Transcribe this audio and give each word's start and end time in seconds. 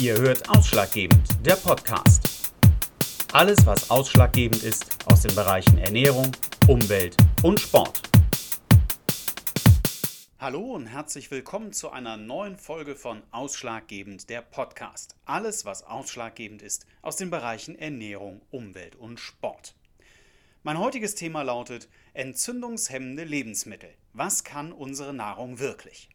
Ihr 0.00 0.16
hört 0.16 0.48
Ausschlaggebend, 0.48 1.44
der 1.44 1.56
Podcast. 1.56 2.52
Alles, 3.32 3.66
was 3.66 3.90
ausschlaggebend 3.90 4.62
ist 4.62 4.96
aus 5.06 5.22
den 5.22 5.34
Bereichen 5.34 5.76
Ernährung, 5.78 6.30
Umwelt 6.68 7.16
und 7.42 7.58
Sport. 7.58 8.00
Hallo 10.38 10.60
und 10.60 10.86
herzlich 10.86 11.32
willkommen 11.32 11.72
zu 11.72 11.90
einer 11.90 12.16
neuen 12.16 12.56
Folge 12.56 12.94
von 12.94 13.24
Ausschlaggebend, 13.32 14.30
der 14.30 14.40
Podcast. 14.42 15.16
Alles, 15.24 15.64
was 15.64 15.82
ausschlaggebend 15.82 16.62
ist 16.62 16.86
aus 17.02 17.16
den 17.16 17.30
Bereichen 17.30 17.74
Ernährung, 17.74 18.40
Umwelt 18.52 18.94
und 18.94 19.18
Sport. 19.18 19.74
Mein 20.62 20.78
heutiges 20.78 21.16
Thema 21.16 21.42
lautet 21.42 21.88
entzündungshemmende 22.14 23.24
Lebensmittel. 23.24 23.90
Was 24.12 24.44
kann 24.44 24.70
unsere 24.70 25.12
Nahrung 25.12 25.58
wirklich? 25.58 26.08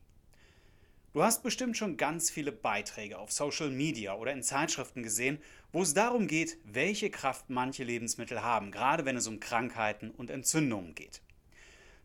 Du 1.14 1.22
hast 1.22 1.44
bestimmt 1.44 1.78
schon 1.78 1.96
ganz 1.96 2.32
viele 2.32 2.52
Beiträge 2.52 3.20
auf 3.20 3.32
Social 3.32 3.70
Media 3.70 4.16
oder 4.16 4.34
in 4.34 4.42
Zeitschriften 4.42 5.04
gesehen, 5.04 5.38
wo 5.72 5.84
es 5.84 5.94
darum 5.94 6.26
geht, 6.26 6.58
welche 6.64 7.12
Kraft 7.12 7.52
manche 7.52 7.84
Lebensmittel 7.84 8.42
haben, 8.42 8.72
gerade 8.72 9.06
wenn 9.06 9.16
es 9.16 9.28
um 9.28 9.40
Krankheiten 9.40 10.10
und 10.10 10.32
Entzündungen 10.32 10.96
geht. 10.96 11.22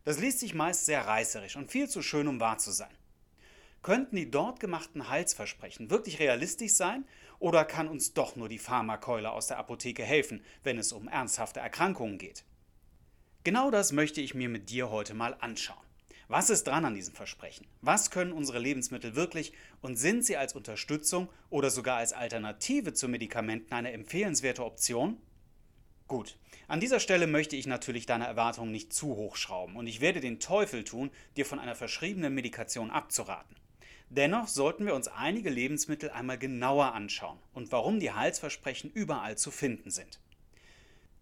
Das 0.05 0.19
liest 0.19 0.41
sich 0.41 0.53
meist 0.53 0.85
sehr 0.85 1.07
reißerisch 1.07 1.55
und 1.55 1.71
viel 1.71 1.89
zu 1.89 2.03
schön, 2.03 2.27
um 2.27 2.39
wahr 2.39 2.59
zu 2.59 2.69
sein. 2.69 2.93
Könnten 3.81 4.15
die 4.15 4.29
dort 4.29 4.59
gemachten 4.59 5.09
Heilsversprechen 5.09 5.89
wirklich 5.89 6.19
realistisch 6.19 6.73
sein 6.73 7.03
oder 7.39 7.65
kann 7.65 7.87
uns 7.87 8.13
doch 8.13 8.35
nur 8.35 8.47
die 8.47 8.59
Pharmakeule 8.59 9.31
aus 9.31 9.47
der 9.47 9.57
Apotheke 9.57 10.03
helfen, 10.03 10.43
wenn 10.61 10.77
es 10.77 10.91
um 10.91 11.07
ernsthafte 11.07 11.59
Erkrankungen 11.59 12.19
geht? 12.19 12.43
Genau 13.43 13.71
das 13.71 13.91
möchte 13.91 14.21
ich 14.21 14.35
mir 14.35 14.49
mit 14.49 14.69
dir 14.69 14.91
heute 14.91 15.15
mal 15.15 15.35
anschauen. 15.39 15.88
Was 16.31 16.51
ist 16.51 16.67
dran 16.67 16.85
an 16.85 16.93
diesem 16.93 17.15
Versprechen? 17.15 17.65
Was 17.81 18.11
können 18.11 18.33
unsere 18.33 18.59
Lebensmittel 18.59 19.15
wirklich 19.15 19.51
und 19.81 19.95
sind 19.95 20.23
sie 20.23 20.37
als 20.37 20.53
Unterstützung 20.53 21.27
oder 21.49 21.71
sogar 21.71 21.97
als 21.97 22.13
Alternative 22.13 22.93
zu 22.93 23.07
Medikamenten 23.07 23.73
eine 23.73 23.93
empfehlenswerte 23.93 24.63
Option? 24.63 25.17
Gut, 26.07 26.37
an 26.67 26.79
dieser 26.79 26.99
Stelle 26.99 27.25
möchte 27.25 27.55
ich 27.55 27.65
natürlich 27.65 28.05
deine 28.05 28.27
Erwartungen 28.27 28.71
nicht 28.71 28.93
zu 28.93 29.15
hoch 29.15 29.37
schrauben 29.37 29.75
und 29.75 29.87
ich 29.87 30.01
werde 30.01 30.19
den 30.19 30.39
Teufel 30.39 30.83
tun, 30.83 31.09
dir 31.35 31.47
von 31.47 31.57
einer 31.57 31.73
verschriebenen 31.73 32.35
Medikation 32.35 32.91
abzuraten. 32.91 33.55
Dennoch 34.09 34.47
sollten 34.47 34.85
wir 34.85 34.93
uns 34.93 35.07
einige 35.07 35.49
Lebensmittel 35.49 36.11
einmal 36.11 36.37
genauer 36.37 36.93
anschauen 36.93 37.39
und 37.53 37.71
warum 37.71 37.99
die 37.99 38.11
Heilsversprechen 38.11 38.91
überall 38.91 39.35
zu 39.35 39.49
finden 39.49 39.89
sind. 39.89 40.19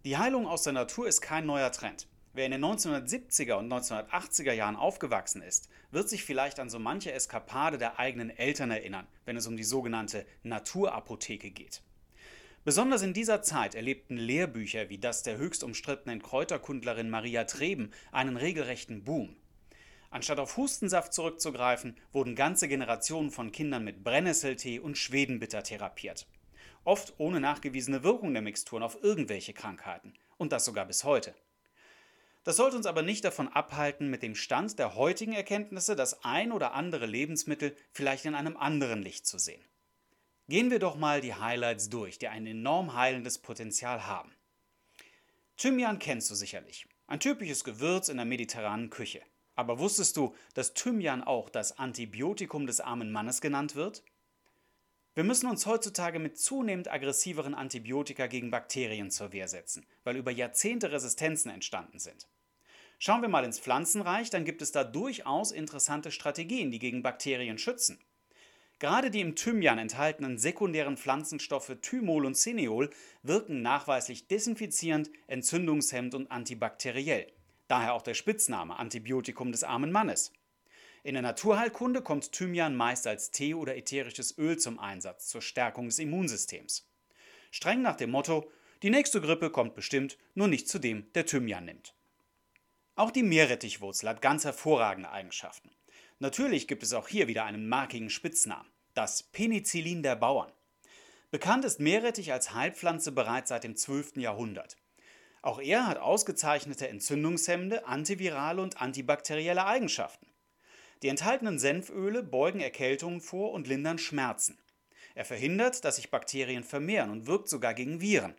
Die 0.04 0.18
Heilung 0.18 0.48
aus 0.48 0.64
der 0.64 0.74
Natur 0.74 1.08
ist 1.08 1.22
kein 1.22 1.46
neuer 1.46 1.72
Trend. 1.72 2.08
Wer 2.38 2.46
in 2.46 2.52
den 2.52 2.66
1970er 2.66 3.56
und 3.56 3.74
1980er 3.74 4.54
Jahren 4.54 4.76
aufgewachsen 4.76 5.42
ist, 5.42 5.70
wird 5.90 6.08
sich 6.08 6.24
vielleicht 6.24 6.60
an 6.60 6.70
so 6.70 6.78
manche 6.78 7.12
Eskapade 7.12 7.80
der 7.80 7.98
eigenen 7.98 8.30
Eltern 8.30 8.70
erinnern, 8.70 9.08
wenn 9.26 9.38
es 9.38 9.48
um 9.48 9.58
die 9.58 9.64
sogenannte 9.64 10.24
Naturapotheke 10.44 11.50
geht. 11.50 11.82
Besonders 12.64 13.02
in 13.02 13.14
dieser 13.14 13.42
Zeit 13.42 13.74
erlebten 13.74 14.18
Lehrbücher 14.18 14.88
wie 14.90 15.00
das 15.00 15.24
der 15.24 15.38
höchst 15.38 15.64
umstrittenen 15.64 16.22
Kräuterkundlerin 16.22 17.10
Maria 17.10 17.46
Treben 17.46 17.92
einen 18.12 18.38
regelrechten 18.38 19.04
Boom. 19.04 19.36
Anstatt 20.12 20.38
auf 20.38 20.58
Hustensaft 20.58 21.14
zurückzugreifen, 21.14 21.98
wurden 22.12 22.36
ganze 22.36 22.68
Generationen 22.68 23.32
von 23.32 23.52
Kindern 23.52 23.84
mit 23.84 24.04
Brennnesseltee 24.04 24.78
und 24.78 24.96
Schwedenbitter 24.96 25.64
therapiert. 25.64 26.28
Oft 26.84 27.16
ohne 27.18 27.40
nachgewiesene 27.40 28.04
Wirkung 28.04 28.34
der 28.34 28.44
Mixturen 28.44 28.84
auf 28.84 29.02
irgendwelche 29.02 29.54
Krankheiten. 29.54 30.14
Und 30.38 30.52
das 30.52 30.66
sogar 30.66 30.86
bis 30.86 31.04
heute. 31.04 31.34
Das 32.48 32.56
sollte 32.56 32.78
uns 32.78 32.86
aber 32.86 33.02
nicht 33.02 33.26
davon 33.26 33.50
abhalten, 33.50 34.10
mit 34.10 34.24
dem 34.24 34.34
Stand 34.34 34.80
der 34.80 34.96
heutigen 34.96 35.34
Erkenntnisse 35.34 35.98
das 35.98 36.24
ein 36.24 36.54
oder 36.54 36.74
andere 36.74 37.06
Lebensmittel 37.06 37.76
vielleicht 37.92 38.24
in 38.24 38.36
einem 38.36 38.56
anderen 38.56 39.04
Licht 39.04 39.28
zu 39.28 39.38
sehen. 39.38 39.62
Gehen 40.48 40.72
wir 40.72 40.80
doch 40.80 40.96
mal 40.96 41.20
die 41.20 41.34
Highlights 41.34 41.90
durch, 41.90 42.20
die 42.20 42.30
ein 42.30 42.48
enorm 42.48 42.94
heilendes 42.94 43.38
Potenzial 43.38 44.08
haben. 44.08 44.32
Thymian 45.58 46.00
kennst 46.00 46.32
du 46.32 46.36
sicherlich. 46.36 46.88
Ein 47.06 47.20
typisches 47.20 47.66
Gewürz 47.66 48.08
in 48.08 48.16
der 48.16 48.26
mediterranen 48.26 48.90
Küche. 48.90 49.22
Aber 49.56 49.78
wusstest 49.78 50.16
du, 50.16 50.34
dass 50.54 50.74
Thymian 50.74 51.26
auch 51.26 51.50
das 51.50 51.78
Antibiotikum 51.78 52.66
des 52.66 52.80
armen 52.80 53.12
Mannes 53.12 53.42
genannt 53.42 53.76
wird? 53.76 54.04
Wir 55.16 55.26
müssen 55.26 55.50
uns 55.50 55.66
heutzutage 55.66 56.20
mit 56.20 56.38
zunehmend 56.40 56.90
aggressiveren 56.90 57.56
Antibiotika 57.56 58.28
gegen 58.28 58.52
Bakterien 58.52 59.12
zur 59.12 59.34
Wehr 59.34 59.50
setzen, 59.50 59.86
weil 60.06 60.16
über 60.16 60.32
Jahrzehnte 60.32 60.94
Resistenzen 60.94 61.52
entstanden 61.52 62.00
sind. 62.00 62.26
Schauen 63.00 63.22
wir 63.22 63.30
mal 63.30 63.46
ins 63.46 63.60
Pflanzenreich, 63.60 64.32
dann 64.32 64.44
gibt 64.44 64.62
es 64.62 64.72
da 64.72 64.84
durchaus 64.84 65.52
interessante 65.52 66.10
Strategien, 66.12 66.72
die 66.72 66.80
gegen 66.80 67.04
Bakterien 67.04 67.60
schützen. 67.60 68.00
Gerade 68.80 69.12
die 69.12 69.22
im 69.22 69.36
Thymian 69.36 69.80
enthaltenen 69.80 70.38
sekundären 70.38 70.98
Pflanzenstoffe 70.98 71.78
Thymol 71.82 72.26
und 72.26 72.36
Cineol 72.36 72.90
wirken 73.24 73.62
nachweislich 73.62 74.28
desinfizierend, 74.28 75.12
entzündungshemmend 75.28 76.16
und 76.16 76.32
antibakteriell. 76.32 77.32
Daher 77.68 77.94
auch 77.94 78.02
der 78.02 78.14
Spitzname 78.14 78.78
Antibiotikum 78.78 79.52
des 79.52 79.64
armen 79.64 79.92
Mannes. 79.92 80.32
In 81.04 81.14
der 81.14 81.24
Naturheilkunde 81.24 82.02
kommt 82.02 82.32
Thymian 82.32 82.76
meist 82.76 83.08
als 83.08 83.32
Tee 83.32 83.54
oder 83.54 83.76
ätherisches 83.76 84.38
Öl 84.38 84.58
zum 84.58 84.80
Einsatz 84.80 85.28
zur 85.28 85.42
Stärkung 85.42 85.86
des 85.86 86.00
Immunsystems. 86.00 86.88
Streng 87.52 87.82
nach 87.82 87.96
dem 87.96 88.12
Motto: 88.12 88.52
Die 88.84 88.90
nächste 88.90 89.22
Grippe 89.22 89.50
kommt 89.50 89.74
bestimmt, 89.74 90.18
nur 90.36 90.48
nicht 90.48 90.68
zu 90.68 90.80
dem, 90.80 91.12
der 91.14 91.26
Thymian 91.26 91.66
nimmt. 91.66 91.97
Auch 92.98 93.12
die 93.12 93.22
Meerrettichwurzel 93.22 94.10
hat 94.10 94.24
ganz 94.24 94.44
hervorragende 94.44 95.12
Eigenschaften. 95.12 95.70
Natürlich 96.18 96.68
gibt 96.68 96.82
es 96.82 96.94
auch 96.94 97.08
hier 97.08 97.28
wieder 97.28 97.46
einen 97.46 97.70
markigen 97.70 98.10
Spitznamen, 98.10 98.72
das 98.96 99.22
Penicillin 99.22 100.02
der 100.02 100.16
Bauern. 100.16 100.52
Bekannt 101.30 101.64
ist 101.64 101.80
Meerrettich 101.80 102.34
als 102.34 102.56
Heilpflanze 102.56 103.12
bereits 103.12 103.50
seit 103.50 103.64
dem 103.64 103.76
12. 103.76 104.18
Jahrhundert. 104.18 104.78
Auch 105.44 105.62
er 105.62 105.86
hat 105.86 106.00
ausgezeichnete 106.00 106.88
entzündungshemmende, 106.88 107.86
antivirale 107.86 108.64
und 108.64 108.82
antibakterielle 108.82 109.68
Eigenschaften. 109.68 110.26
Die 111.04 111.10
enthaltenen 111.10 111.60
Senföle 111.60 112.24
beugen 112.24 112.62
Erkältungen 112.62 113.22
vor 113.22 113.52
und 113.52 113.68
lindern 113.68 114.00
Schmerzen. 114.00 114.58
Er 115.14 115.26
verhindert, 115.26 115.86
dass 115.86 115.98
sich 115.98 116.10
Bakterien 116.10 116.64
vermehren 116.64 117.12
und 117.12 117.28
wirkt 117.28 117.48
sogar 117.48 117.76
gegen 117.76 118.02
Viren. 118.02 118.34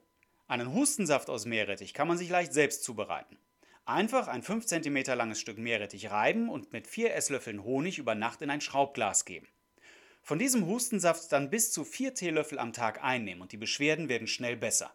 Einen 0.48 0.74
Hustensaft 0.74 1.30
aus 1.30 1.46
Meerrettich 1.46 1.94
kann 1.94 2.08
man 2.08 2.18
sich 2.18 2.28
leicht 2.28 2.52
selbst 2.52 2.82
zubereiten. 2.82 3.38
Einfach 3.88 4.28
ein 4.28 4.42
5 4.42 4.66
cm 4.66 5.16
langes 5.16 5.40
Stück 5.40 5.56
Meerrettich 5.56 6.10
reiben 6.10 6.50
und 6.50 6.74
mit 6.74 6.86
4 6.86 7.14
Esslöffeln 7.14 7.64
Honig 7.64 7.96
über 7.96 8.14
Nacht 8.14 8.42
in 8.42 8.50
ein 8.50 8.60
Schraubglas 8.60 9.24
geben. 9.24 9.48
Von 10.20 10.38
diesem 10.38 10.66
Hustensaft 10.66 11.32
dann 11.32 11.48
bis 11.48 11.72
zu 11.72 11.84
4 11.84 12.12
Teelöffel 12.12 12.58
am 12.58 12.74
Tag 12.74 13.02
einnehmen 13.02 13.40
und 13.40 13.50
die 13.50 13.56
Beschwerden 13.56 14.10
werden 14.10 14.26
schnell 14.26 14.58
besser. 14.58 14.94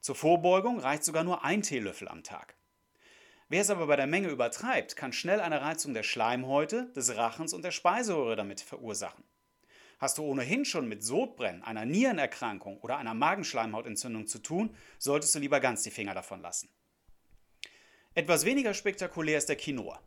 Zur 0.00 0.14
Vorbeugung 0.14 0.78
reicht 0.78 1.04
sogar 1.04 1.24
nur 1.24 1.42
ein 1.42 1.62
Teelöffel 1.62 2.06
am 2.06 2.22
Tag. 2.22 2.54
Wer 3.48 3.62
es 3.62 3.70
aber 3.70 3.86
bei 3.86 3.96
der 3.96 4.06
Menge 4.06 4.28
übertreibt, 4.28 4.94
kann 4.94 5.14
schnell 5.14 5.40
eine 5.40 5.62
Reizung 5.62 5.94
der 5.94 6.02
Schleimhäute, 6.02 6.92
des 6.94 7.16
Rachens 7.16 7.54
und 7.54 7.64
der 7.64 7.70
Speiseröhre 7.70 8.36
damit 8.36 8.60
verursachen. 8.60 9.24
Hast 9.98 10.18
du 10.18 10.22
ohnehin 10.24 10.66
schon 10.66 10.86
mit 10.86 11.02
Sodbrennen, 11.02 11.62
einer 11.62 11.86
Nierenerkrankung 11.86 12.78
oder 12.80 12.98
einer 12.98 13.14
Magenschleimhautentzündung 13.14 14.26
zu 14.26 14.40
tun, 14.40 14.76
solltest 14.98 15.34
du 15.34 15.38
lieber 15.38 15.60
ganz 15.60 15.82
die 15.82 15.90
Finger 15.90 16.12
davon 16.12 16.42
lassen. 16.42 16.68
Etwas 18.14 18.44
weniger 18.44 18.74
spektakulär 18.74 19.38
ist 19.38 19.48
der 19.48 19.56
Quinoa. 19.56 19.98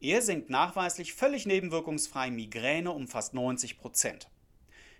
Er 0.00 0.20
senkt 0.20 0.50
nachweislich 0.50 1.14
völlig 1.14 1.46
nebenwirkungsfrei 1.46 2.28
Migräne 2.28 2.90
um 2.90 3.06
fast 3.06 3.34
90 3.34 3.78
Prozent. 3.78 4.28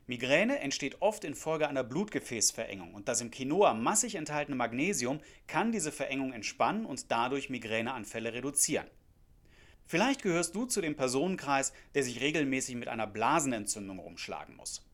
Migräne 0.07 0.61
entsteht 0.61 1.03
oft 1.03 1.25
infolge 1.25 1.67
einer 1.67 1.83
Blutgefäßverengung 1.83 2.95
und 2.95 3.09
das 3.09 3.21
im 3.21 3.33
Quinoa 3.33 3.75
massig 3.75 4.15
enthaltene 4.15 4.57
Magnesium 4.57 5.19
kann 5.49 5.73
diese 5.73 5.91
Verengung 5.91 6.33
entspannen 6.33 6.87
und 6.87 7.11
dadurch 7.11 7.51
Migräneanfälle 7.51 8.33
reduzieren. 8.33 8.87
Vielleicht 9.85 10.23
gehörst 10.23 10.55
du 10.55 10.65
zu 10.65 10.81
dem 10.81 10.95
Personenkreis, 10.95 11.73
der 11.97 12.05
sich 12.05 12.21
regelmäßig 12.21 12.77
mit 12.77 12.87
einer 12.87 13.09
Blasenentzündung 13.09 13.99
rumschlagen 13.99 14.55
muss. 14.55 14.87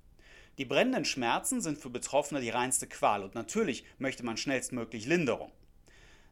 Die 0.56 0.64
brennenden 0.64 1.04
Schmerzen 1.04 1.60
sind 1.60 1.76
für 1.76 1.90
Betroffene 1.90 2.40
die 2.40 2.48
reinste 2.48 2.87
Qual 2.87 3.22
und 3.22 3.34
natürlich 3.34 3.84
möchte 3.98 4.25
man 4.25 4.38
schnellstmöglich 4.38 5.04
Linderung. 5.04 5.52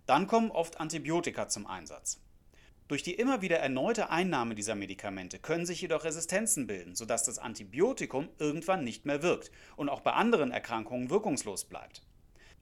Dann 0.06 0.29
kommen 0.29 0.53
oft 0.53 0.81
Antibiotika 0.81 1.49
zum 1.49 1.67
Einsatz. 1.67 2.20
Durch 2.87 3.03
die 3.03 3.14
immer 3.14 3.43
wieder 3.43 3.58
erneute 3.58 4.11
Einnahme 4.11 4.55
dieser 4.55 4.76
Medikamente 4.76 5.41
können 5.41 5.67
sich 5.67 5.81
jedoch 5.81 6.05
Resistenzen 6.05 6.69
bilden, 6.69 6.94
sodass 6.94 7.25
das 7.25 7.41
Antibiotikum 7.41 8.29
irgendwann 8.38 8.85
nicht 8.85 9.05
mehr 9.05 9.23
wirkt 9.23 9.50
und 9.75 9.88
auch 9.88 10.03
bei 10.03 10.12
anderen 10.12 10.53
Erkrankungen 10.53 11.11
wirkungslos 11.11 11.64
bleibt. 11.64 12.03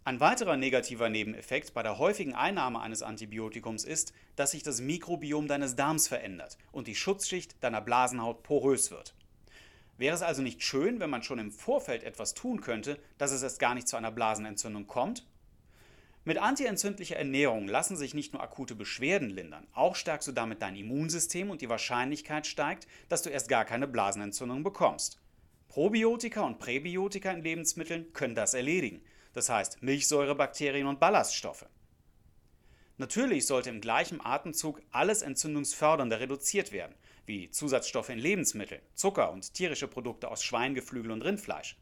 Ein 0.05 0.20
weiterer 0.20 0.56
negativer 0.56 1.11
Nebeneffekt 1.11 1.75
bei 1.75 1.82
der 1.82 1.99
häufigen 1.99 2.35
Einnahme 2.35 2.81
eines 2.81 3.02
Antibiotikums 3.02 3.85
ist, 3.85 4.14
dass 4.37 4.52
sich 4.52 4.62
das 4.62 4.81
Mikrobiom 4.81 5.47
deines 5.47 5.76
Darms 5.76 6.08
verändert 6.08 6.56
und 6.73 6.88
die 6.88 6.94
Schutzschicht 6.94 7.62
deiner 7.62 7.82
Blasenhaut 7.82 8.43
porös 8.43 8.90
wird. 8.90 9.14
Wäre 9.99 10.14
es 10.14 10.23
also 10.23 10.40
nicht 10.40 10.62
schön, 10.62 11.00
wenn 11.00 11.11
man 11.11 11.23
schon 11.23 11.38
im 11.38 11.52
Vorfeld 11.52 12.02
etwas 12.02 12.32
tun 12.32 12.62
könnte, 12.62 12.99
dass 13.19 13.31
es 13.31 13.43
erst 13.43 13.58
gar 13.58 13.75
nicht 13.75 13.88
zu 13.88 13.97
einer 13.97 14.11
Blasenentzündung 14.11 14.87
kommt 14.87 15.26
mit 16.26 16.38
antientzündlicher 16.38 17.17
Ernährung 17.17 17.69
lassen 17.69 17.97
sich 17.99 18.15
nicht 18.15 18.32
nur 18.32 18.43
akute 18.43 18.75
Beschwerden 18.75 19.29
lindern, 19.29 19.67
auch 19.75 19.94
stärkst 19.94 20.26
du 20.26 20.32
damit 20.32 20.62
dein 20.62 20.75
Immunsystem 20.75 21.50
und 21.50 21.61
die 21.61 21.69
Wahrscheinlichkeit 21.69 22.47
steigt, 22.47 22.87
dass 23.11 23.21
du 23.23 23.29
erst 23.29 23.49
gar 23.49 23.67
keine 23.67 23.87
Blasenentzündung 23.87 24.62
bekommst. 24.62 25.21
Probiotika 25.69 26.41
und 26.43 26.59
Präbiotika 26.59 27.31
in 27.31 27.43
Lebensmitteln 27.43 28.12
können 28.15 28.35
das 28.35 28.55
erledigen, 28.55 29.03
das 29.35 29.50
heißt 29.50 29.82
Milchsäurebakterien 29.82 30.87
und 30.87 30.99
Ballaststoffe. 30.99 31.67
Natürlich 32.97 33.47
sollte 33.47 33.71
im 33.71 33.81
gleichen 33.82 34.25
Atemzug 34.25 34.81
alles 34.93 35.21
Entzündungsfördernde 35.21 36.21
reduziert 36.21 36.73
werden, 36.73 36.94
wie 37.26 37.50
Zusatzstoffe 37.50 38.09
in 38.09 38.19
Lebensmitteln, 38.19 38.81
Zucker 38.94 39.31
und 39.31 39.53
tierische 39.53 39.88
Produkte 39.88 40.31
aus 40.31 40.43
Schweingeflügel 40.43 41.11
und 41.11 41.23
Rindfleisch. 41.23 41.76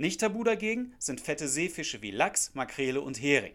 Nicht 0.00 0.20
tabu 0.20 0.44
dagegen 0.44 0.94
sind 0.98 1.20
fette 1.20 1.46
Seefische 1.46 2.00
wie 2.00 2.10
Lachs, 2.10 2.54
Makrele 2.54 3.02
und 3.02 3.20
Hering. 3.20 3.52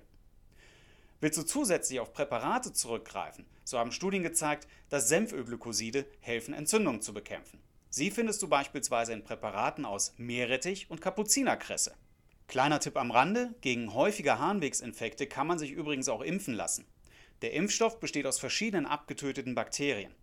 Willst 1.20 1.40
du 1.40 1.42
zusätzlich 1.42 2.00
auf 2.00 2.14
Präparate 2.14 2.72
zurückgreifen, 2.72 3.48
so 3.64 3.80
haben 3.80 3.92
Studien 3.92 4.22
gezeigt, 4.22 4.68
dass 4.90 5.10
Senfölglykoside 5.10 6.06
helfen, 6.20 6.54
Entzündungen 6.54 7.02
zu 7.02 7.16
bekämpfen. 7.16 7.60
Sie 7.90 8.12
findest 8.12 8.44
du 8.44 8.48
beispielsweise 8.48 9.14
in 9.14 9.24
Präparaten 9.24 9.86
aus 9.86 10.14
Meerrettich 10.18 10.92
und 10.92 11.02
Kapuzinerkresse. 11.02 11.96
Kleiner 12.48 12.80
Tipp 12.80 12.98
am 12.98 13.10
Rande, 13.10 13.56
gegen 13.62 13.96
häufige 13.96 14.38
Harnwegsinfekte 14.38 15.26
kann 15.26 15.48
man 15.48 15.58
sich 15.58 15.72
übrigens 15.72 16.10
auch 16.10 16.22
impfen 16.22 16.54
lassen. 16.54 16.86
Der 17.42 17.54
Impfstoff 17.54 18.00
besteht 18.00 18.28
aus 18.28 18.38
verschiedenen 18.38 18.86
abgetöteten 18.86 19.56
Bakterien. 19.56 20.14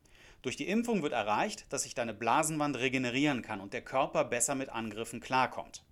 Durch 0.43 0.55
die 0.55 0.69
Impfung 0.69 1.03
wird 1.03 1.15
erreicht, 1.15 1.67
dass 1.73 1.83
sich 1.83 1.97
deine 1.97 2.15
Blasenwand 2.15 2.79
regenerieren 2.79 3.43
kann 3.43 3.61
und 3.61 3.73
der 3.73 3.83
Körper 3.83 4.25
besser 4.25 4.55
mit 4.55 4.69
Angriffen 4.69 5.19
klarkommt. 5.19 5.83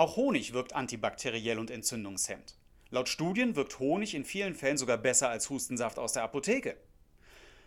Auch 0.00 0.16
Honig 0.16 0.54
wirkt 0.54 0.72
antibakteriell 0.72 1.58
und 1.58 1.70
entzündungshemmend. 1.70 2.56
Laut 2.88 3.10
Studien 3.10 3.54
wirkt 3.54 3.80
Honig 3.80 4.14
in 4.14 4.24
vielen 4.24 4.54
Fällen 4.54 4.78
sogar 4.78 4.96
besser 4.96 5.28
als 5.28 5.50
Hustensaft 5.50 5.98
aus 5.98 6.14
der 6.14 6.22
Apotheke. 6.22 6.78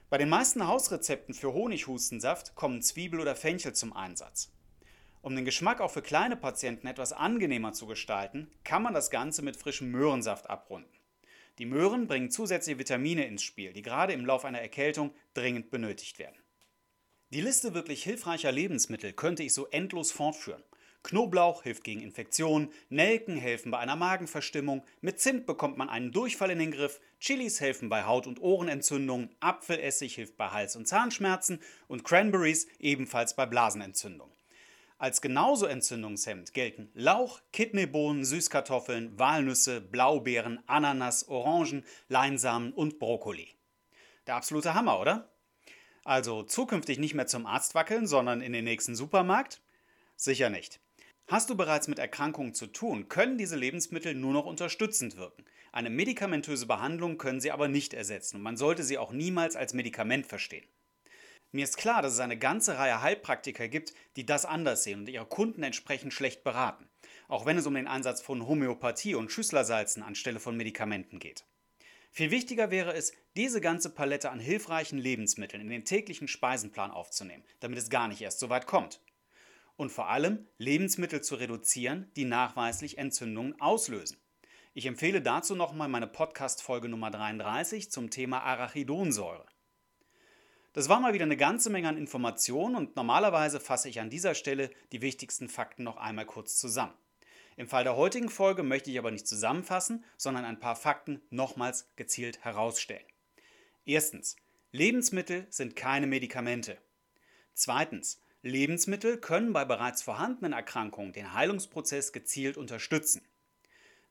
Bei 0.09 0.17
den 0.17 0.29
meisten 0.29 0.65
Hausrezepten 0.65 1.35
für 1.35 1.53
Honighustensaft 1.53 2.55
kommen 2.55 2.81
Zwiebel 2.81 3.19
oder 3.19 3.35
Fenchel 3.35 3.73
zum 3.73 3.95
Einsatz. 3.95 4.51
Um 5.21 5.35
den 5.35 5.45
Geschmack 5.45 5.79
auch 5.79 5.91
für 5.91 6.01
kleine 6.01 6.35
Patienten 6.35 6.87
etwas 6.87 7.13
angenehmer 7.13 7.71
zu 7.73 7.85
gestalten, 7.85 8.49
kann 8.63 8.81
man 8.81 8.95
das 8.95 9.11
Ganze 9.11 9.43
mit 9.43 9.55
frischem 9.55 9.91
Möhrensaft 9.91 10.49
abrunden. 10.49 10.89
Die 11.59 11.67
Möhren 11.67 12.07
bringen 12.07 12.31
zusätzliche 12.31 12.79
Vitamine 12.79 13.27
ins 13.27 13.43
Spiel, 13.43 13.73
die 13.73 13.83
gerade 13.83 14.13
im 14.13 14.25
Lauf 14.25 14.43
einer 14.43 14.59
Erkältung 14.59 15.13
dringend 15.35 15.69
benötigt 15.69 16.17
werden. 16.17 16.41
Die 17.29 17.41
Liste 17.41 17.75
wirklich 17.75 18.01
hilfreicher 18.01 18.51
Lebensmittel 18.51 19.13
könnte 19.13 19.43
ich 19.43 19.53
so 19.53 19.67
endlos 19.67 20.11
fortführen. 20.11 20.63
Knoblauch 21.03 21.63
hilft 21.63 21.83
gegen 21.83 22.01
Infektionen, 22.01 22.71
Nelken 22.89 23.35
helfen 23.37 23.71
bei 23.71 23.77
einer 23.77 23.95
Magenverstimmung, 23.95 24.83
mit 25.01 25.19
Zimt 25.19 25.45
bekommt 25.45 25.77
man 25.77 25.89
einen 25.89 26.11
Durchfall 26.11 26.51
in 26.51 26.59
den 26.59 26.71
Griff, 26.71 27.01
Chilis 27.19 27.59
helfen 27.59 27.89
bei 27.89 28.05
Haut- 28.05 28.25
und 28.25 28.41
Ohrenentzündungen, 28.41 29.35
Apfelessig 29.41 30.15
hilft 30.15 30.37
bei 30.37 30.49
Hals- 30.49 30.75
und 30.75 30.87
Zahnschmerzen 30.87 31.61
und 31.87 32.03
Cranberries 32.03 32.67
ebenfalls 32.79 33.35
bei 33.35 33.45
Blasenentzündung. 33.45 34.31
Als 34.97 35.19
genauso 35.19 35.65
entzündungshemmend 35.65 36.53
gelten 36.53 36.89
Lauch, 36.93 37.41
Kidneybohnen, 37.51 38.23
Süßkartoffeln, 38.23 39.19
Walnüsse, 39.19 39.81
Blaubeeren, 39.81 40.63
Ananas, 40.65 41.27
Orangen, 41.27 41.83
Leinsamen 42.07 42.71
und 42.71 42.99
Brokkoli. 42.99 43.49
Der 44.27 44.35
absolute 44.35 44.73
Hammer, 44.73 45.01
oder? 45.01 45.29
Also 46.05 46.43
zukünftig 46.43 46.99
nicht 46.99 47.13
mehr 47.13 47.27
zum 47.27 47.45
Arzt 47.45 47.75
wackeln, 47.75 48.07
sondern 48.07 48.39
in 48.39 48.53
den 48.53 48.63
nächsten 48.63 48.95
Supermarkt? 48.95 49.61
Sicher 50.15 50.49
nicht. 50.49 50.79
Hast 51.27 51.49
du 51.49 51.55
bereits 51.55 51.87
mit 51.87 51.99
Erkrankungen 51.99 52.53
zu 52.53 52.67
tun, 52.67 53.07
können 53.07 53.37
diese 53.37 53.55
Lebensmittel 53.55 54.13
nur 54.13 54.33
noch 54.33 54.45
unterstützend 54.45 55.15
wirken. 55.15 55.45
Eine 55.71 55.89
medikamentöse 55.89 56.65
Behandlung 56.65 57.17
können 57.17 57.39
sie 57.39 57.51
aber 57.51 57.67
nicht 57.67 57.93
ersetzen 57.93 58.37
und 58.37 58.41
man 58.43 58.57
sollte 58.57 58.83
sie 58.83 58.97
auch 58.97 59.11
niemals 59.11 59.55
als 59.55 59.73
Medikament 59.73 60.27
verstehen. 60.27 60.67
Mir 61.51 61.63
ist 61.63 61.77
klar, 61.77 62.01
dass 62.01 62.13
es 62.13 62.19
eine 62.19 62.37
ganze 62.37 62.77
Reihe 62.77 63.01
Heilpraktiker 63.01 63.67
gibt, 63.67 63.93
die 64.15 64.25
das 64.25 64.43
anders 64.43 64.83
sehen 64.83 65.01
und 65.01 65.09
ihre 65.09 65.25
Kunden 65.25 65.63
entsprechend 65.63 66.13
schlecht 66.13 66.43
beraten, 66.43 66.89
auch 67.27 67.45
wenn 67.45 67.57
es 67.57 67.67
um 67.67 67.75
den 67.75 67.87
Einsatz 67.87 68.21
von 68.21 68.45
Homöopathie 68.45 69.15
und 69.15 69.31
Schüsslersalzen 69.31 70.03
anstelle 70.03 70.39
von 70.39 70.57
Medikamenten 70.57 71.19
geht. 71.19 71.45
Viel 72.11 72.31
wichtiger 72.31 72.69
wäre 72.69 72.93
es, 72.93 73.13
diese 73.35 73.61
ganze 73.61 73.89
Palette 73.89 74.29
an 74.29 74.39
hilfreichen 74.39 74.99
Lebensmitteln 74.99 75.61
in 75.61 75.69
den 75.69 75.85
täglichen 75.85 76.27
Speisenplan 76.27 76.91
aufzunehmen, 76.91 77.43
damit 77.59 77.79
es 77.79 77.89
gar 77.89 78.07
nicht 78.07 78.21
erst 78.21 78.39
so 78.39 78.49
weit 78.49 78.67
kommt. 78.67 78.99
Und 79.75 79.91
vor 79.91 80.09
allem 80.09 80.47
Lebensmittel 80.57 81.21
zu 81.21 81.35
reduzieren, 81.35 82.11
die 82.15 82.25
nachweislich 82.25 82.97
Entzündungen 82.97 83.59
auslösen. 83.59 84.17
Ich 84.75 84.85
empfehle 84.85 85.21
dazu 85.21 85.55
nochmal 85.55 85.87
meine 85.87 86.07
Podcast-Folge 86.07 86.89
Nummer 86.89 87.11
33 87.11 87.91
zum 87.91 88.09
Thema 88.09 88.41
Arachidonsäure. 88.41 89.45
Das 90.73 90.89
war 90.89 90.99
mal 90.99 91.13
wieder 91.13 91.25
eine 91.25 91.37
ganze 91.37 91.69
Menge 91.69 91.89
an 91.89 91.97
Informationen 91.97 92.75
und 92.75 92.95
normalerweise 92.95 93.59
fasse 93.59 93.89
ich 93.89 93.99
an 93.99 94.09
dieser 94.09 94.33
Stelle 94.33 94.71
die 94.91 95.01
wichtigsten 95.01 95.47
Fakten 95.47 95.83
noch 95.83 95.97
einmal 95.97 96.25
kurz 96.25 96.57
zusammen. 96.57 96.95
Im 97.55 97.67
Fall 97.67 97.83
der 97.83 97.95
heutigen 97.95 98.29
Folge 98.29 98.63
möchte 98.63 98.89
ich 98.89 98.97
aber 98.97 99.11
nicht 99.11 99.27
zusammenfassen, 99.27 100.03
sondern 100.17 100.45
ein 100.45 100.59
paar 100.59 100.75
Fakten 100.75 101.21
nochmals 101.29 101.87
gezielt 101.95 102.43
herausstellen. 102.43 103.05
Erstens, 103.85 104.35
Lebensmittel 104.71 105.45
sind 105.51 105.75
keine 105.75 106.07
Medikamente. 106.07 106.79
Zweitens, 107.53 108.19
Lebensmittel 108.43 109.17
können 109.17 109.53
bei 109.53 109.63
bereits 109.63 110.01
vorhandenen 110.01 110.51
Erkrankungen 110.51 111.13
den 111.13 111.33
Heilungsprozess 111.33 112.11
gezielt 112.11 112.57
unterstützen. 112.57 113.21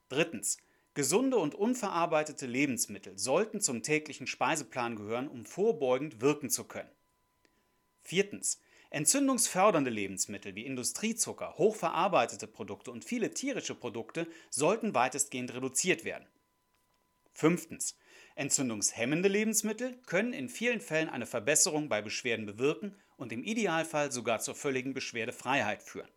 Drittens, 0.08 0.56
Gesunde 0.94 1.36
und 1.36 1.54
unverarbeitete 1.54 2.46
Lebensmittel 2.46 3.18
sollten 3.18 3.60
zum 3.60 3.82
täglichen 3.82 4.26
Speiseplan 4.26 4.96
gehören, 4.96 5.28
um 5.28 5.44
vorbeugend 5.44 6.22
wirken 6.22 6.48
zu 6.48 6.64
können. 6.64 6.90
Viertens. 8.00 8.60
Entzündungsfördernde 8.88 9.90
Lebensmittel 9.90 10.54
wie 10.54 10.66
Industriezucker, 10.66 11.56
hochverarbeitete 11.56 12.46
Produkte 12.46 12.90
und 12.90 13.06
viele 13.06 13.32
tierische 13.32 13.74
Produkte 13.74 14.26
sollten 14.50 14.94
weitestgehend 14.94 15.54
reduziert 15.54 16.04
werden. 16.04 16.26
Fünftens. 17.32 17.96
Entzündungshemmende 18.34 19.28
Lebensmittel 19.28 19.98
können 20.06 20.32
in 20.32 20.48
vielen 20.48 20.80
Fällen 20.80 21.08
eine 21.08 21.26
Verbesserung 21.26 21.88
bei 21.88 22.02
Beschwerden 22.02 22.46
bewirken 22.46 22.96
und 23.16 23.32
im 23.32 23.44
Idealfall 23.44 24.10
sogar 24.10 24.40
zur 24.40 24.54
völligen 24.54 24.94
Beschwerdefreiheit 24.94 25.82
führen. 25.82 26.10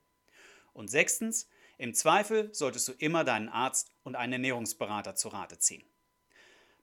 Und 0.73 0.89
sechstens. 0.89 1.49
Im 1.77 1.93
Zweifel 1.93 2.53
solltest 2.53 2.87
du 2.87 2.93
immer 2.93 3.25
deinen 3.25 3.49
Arzt 3.49 3.91
und 4.03 4.15
einen 4.15 4.33
Ernährungsberater 4.33 5.15
zu 5.15 5.27
Rate 5.27 5.59
ziehen. 5.59 5.83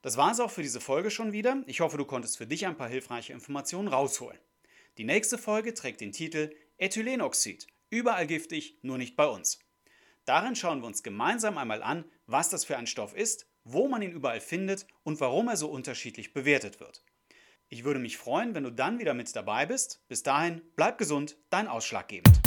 Das 0.03 0.17
war 0.17 0.31
es 0.31 0.39
auch 0.39 0.51
für 0.51 0.61
diese 0.61 0.81
Folge 0.81 1.09
schon 1.09 1.31
wieder. 1.31 1.63
Ich 1.65 1.79
hoffe, 1.79 1.97
du 1.97 2.05
konntest 2.05 2.37
für 2.37 2.45
dich 2.45 2.67
ein 2.67 2.77
paar 2.77 2.89
hilfreiche 2.89 3.33
Informationen 3.33 3.87
rausholen. 3.87 4.37
Die 4.97 5.03
nächste 5.03 5.37
Folge 5.39 5.73
trägt 5.73 6.01
den 6.01 6.11
Titel 6.11 6.53
Ethylenoxid. 6.77 7.67
Überall 7.89 8.27
giftig, 8.27 8.77
nur 8.81 8.97
nicht 8.97 9.15
bei 9.15 9.25
uns. 9.25 9.59
Darin 10.25 10.55
schauen 10.55 10.81
wir 10.81 10.87
uns 10.87 11.03
gemeinsam 11.03 11.57
einmal 11.57 11.81
an, 11.81 12.05
was 12.27 12.49
das 12.49 12.65
für 12.65 12.77
ein 12.77 12.87
Stoff 12.87 13.15
ist, 13.15 13.47
wo 13.63 13.87
man 13.87 14.01
ihn 14.01 14.11
überall 14.11 14.41
findet 14.41 14.85
und 15.03 15.19
warum 15.19 15.47
er 15.47 15.57
so 15.57 15.69
unterschiedlich 15.69 16.33
bewertet 16.33 16.79
wird. 16.79 17.03
Ich 17.69 17.83
würde 17.83 17.99
mich 17.99 18.17
freuen, 18.17 18.53
wenn 18.53 18.63
du 18.63 18.71
dann 18.71 18.99
wieder 18.99 19.13
mit 19.13 19.35
dabei 19.35 19.65
bist. 19.65 20.03
Bis 20.07 20.21
dahin, 20.21 20.61
bleib 20.75 20.97
gesund, 20.97 21.37
dein 21.49 21.67
Ausschlaggebend. 21.67 22.42